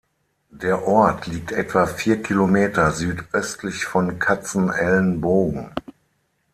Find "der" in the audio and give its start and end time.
0.49-0.87